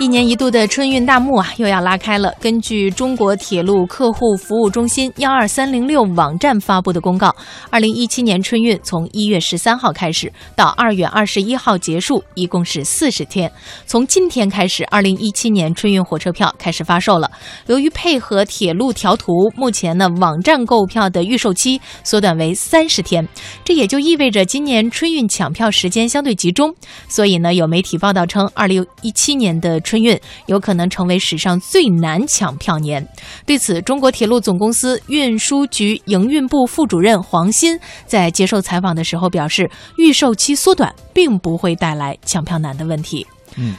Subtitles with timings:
[0.00, 2.34] 一年一度的春运大幕啊，又要拉开了。
[2.40, 7.36] 根据中国铁路客户服务中心幺二三零六网站发布的公告，
[7.68, 13.52] 二零一七年春运从一月十三号开始到二月二十一号结束，一共是四十天。
[13.84, 17.30] 从今天开始，二零一七年春运火车票开始发售了。
[17.66, 23.28] 由于配合铁路调图，目前呢网站购票的预售期缩短为三十天，
[23.62, 26.74] 这也就意味着今年春运抢票时间相对集中。
[27.06, 30.16] 所以呢，有媒体报道称，二零一七年的春运
[30.46, 33.04] 有可能成为史上最难抢票年。
[33.44, 37.76] 对此，中国铁路总公司运输局营运部副主任黄鑫
[38.06, 43.26] 在接受采访的时候表示，预售期缩短并不会带来抢票难的问题。
[43.56, 43.74] 嗯，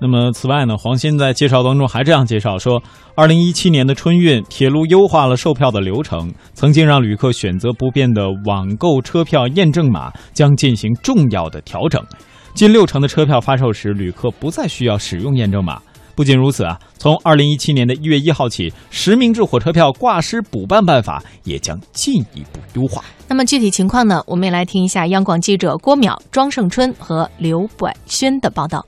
[0.00, 2.82] 那么此外呢，黄鑫在介绍当中还这样介绍说，
[3.14, 12.04] 二零一七年的春运，铁路优化了售票的流程，曾经让旅客选择不便的网购车票验证码将进行重要的调整。
[12.54, 15.80] 近六成的车票发售时，旅客不再需要使用验证码。
[16.14, 23.02] 不仅如此啊，从二零一七年的一月一号起，实名制火车票挂失补办办法也将进一步优化。
[23.26, 24.22] 那么具体情况呢？
[24.26, 28.84] 我们也来听一下央广记者郭淼、庄胜春和刘柏轩的报道。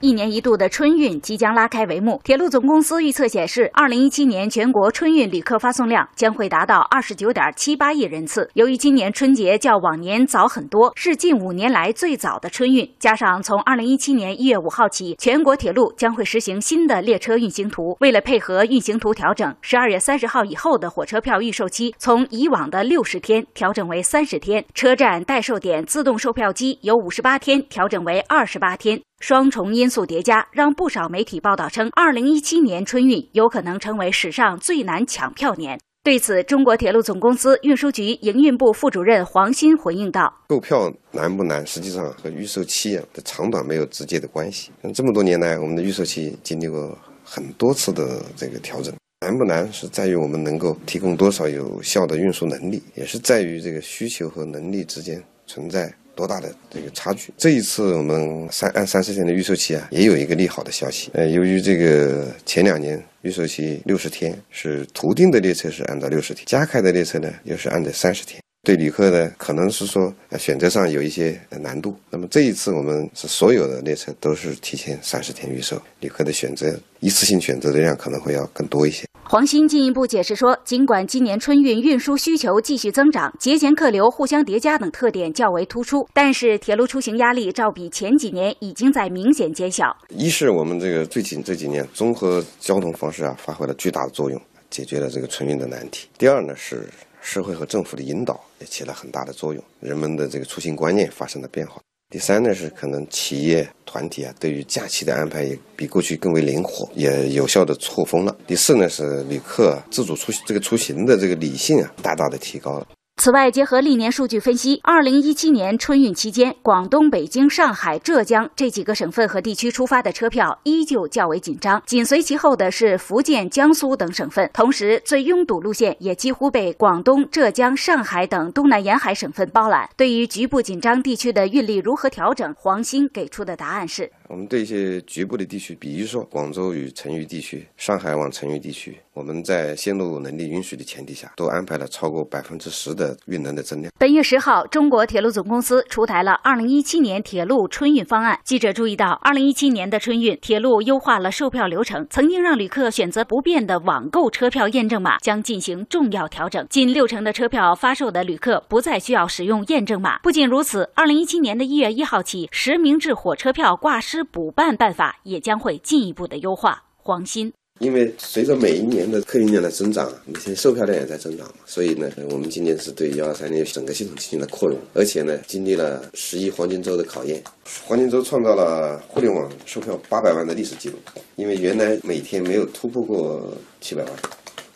[0.00, 2.20] 一年一度的春运即将拉开帷幕。
[2.22, 8.48] 铁路总公司预测显示，二零一七年全国春运旅客发送量将会达到二十九点七八亿人次。
[8.54, 17.96] 由于今年春节较往年早很多，是近五年来最早的春运，加上从二零一七年一月五号起，全国铁路将会实行新的列车运行图。
[18.00, 29.00] 为了配合运行图调整，十二月三十号以后的火车票预售期从以往的六十天调整为三十天，车站代售点自动售票机由五十八天调整为二十八天。
[29.20, 35.78] 双重因素叠加，让不少媒体报道称，二零一七年春运有可能成为史上最难抢票年。
[36.04, 44.70] 对此，中国铁路总公司运输局营运部副主任黄鑫回应道：“购票难不难，实际上和预售期的长短没有直接的关系。
[44.94, 57.32] 这么多年来，我们的预售期经历过很多次的这个调整，难不难是在于我们能够提供多少有效的运输能力，也是在于这个需求和能力之间存在。”多大的这个差距？
[57.38, 61.12] 这一次我们三按三十天的预售期啊，也有一个利好的消息。
[61.14, 71.96] 呃，由于这个前两年预售期六十天是图定的列车是按照六十天，加开的列车呢又是按照三十天，对旅客呢可能是说选择上有一些难度。
[72.10, 79.07] 那么这一次我们是所有的列车都是提前三十天预售，旅客的选择一次性选择的量可能会要更多一些。
[79.30, 89.94] 黄鑫进一步解释说，尽管今年春运运输需求继续增长，节前客流互相叠加等特点较为突出，但是铁路出行压力照比前几年已经在明显减小。
[90.08, 94.40] 一是我们这个最近这几年综合交通方式啊发挥了巨大的作用，
[94.70, 96.08] 解决了这个春运的难题。
[96.16, 96.88] 第二呢是
[97.20, 101.78] 社会和政府的引导也起了很大的作用，人们的这个出行观念发生了变化。
[102.10, 108.34] 第三呢是可能企业团体啊对于假期的安排也比过去更为灵活，也有效的错峰了。
[108.46, 112.86] 第四呢是旅客自主出这个出行的这个理性啊大大的提高了。
[113.20, 124.48] 此外，结合历年数据分析，二零一七年春运期间，广东、北京、上海、浙江这几个省份和地区出发的车票依旧较为紧张，紧随其后的是福建、江苏等省份。
[124.54, 129.90] 同时，最拥堵路线也几乎被广东、浙江、上海等东南沿海省份包揽。
[129.96, 134.12] 对于局部紧张地区的运力如何调整，黄鑫给出的答案是。
[134.28, 143.90] 我们对一些局部的地区，比如说广州与成渝地区、上海往成渝地区，我们在线路能力允许的前提下，都安排了超过百分之十的运能的增量。
[143.98, 148.38] 本月十号，中国铁路总公司出台了二零一七年铁路春运方案。
[148.44, 156.66] 记者注意到，二零一七年的春运，铁路优化了售票流程，曾经让旅客选择不便的网购车票验证码将进行重要调整。
[156.68, 160.18] 近六成的车票发售的旅客不再需要使用验证码。
[160.18, 164.17] 不仅如此，二零一七年的一月一号起，实名制火车票挂失。
[164.24, 166.82] 补办办法也将会进一步的优化。
[166.96, 177.42] 黄鑫，因为随着每一年的客运量的增长，每天售票量也在增长，所以呢，我们今年是对幺二三零整个系统进行了扩容，而且呢，经历了十亿黄金周的考验，
[177.86, 180.96] 黄金周创造了互联网售票八百万的历史记录，
[181.36, 184.12] 因为原来每天没有突破过七百万，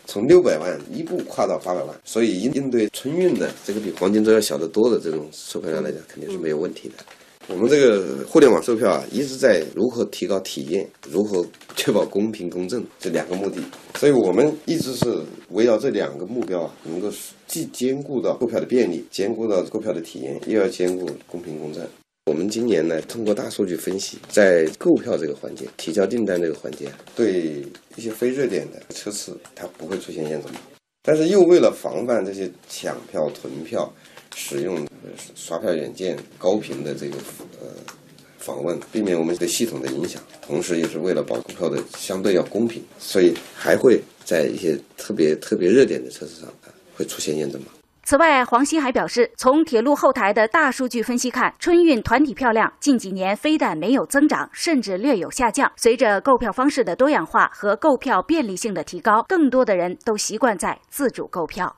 [0.06, 6.94] 从六百万一步跨到八百万，所以应应对春运的这个比黄金周要小得多的这种售票量来讲，肯定是没有问题的。
[7.48, 11.44] 我们这个互联网售票啊，一直在如何提高体验，如何
[11.76, 13.60] 确保公平公正这两个目的，
[13.98, 17.12] 所以我们一直是围绕这两个目标啊，能够
[17.46, 21.86] 既兼顾到购票的便利，兼顾到购票的体验，又要兼顾公平公正。
[22.26, 26.86] 我们今年呢，通过大数据分析，在购票这个环节、提交订单这个环节，
[27.16, 27.64] 对
[27.96, 30.60] 一些非热点的车次，它不会出现验证码，
[31.02, 33.92] 但是又为了防范这些抢票、囤票。
[34.34, 34.82] 使用
[35.34, 37.16] 刷票软件高频的这个
[37.60, 37.68] 呃
[38.38, 46.52] 访问，避免我们对系统的影响，同时也是为了保购票的相对要公平，所以还会在一些特别特别热点的车次上
[46.96, 47.68] 会出现验证码。
[48.04, 55.70] 此外，黄鑫还表示，从铁路后台的大数据分析看，春运团体票量近几年非但没有增长，甚至略有下降。
[55.76, 61.76] 随着购票方式的多样化和购票便利性的提高，更多的人都习惯在自主购票。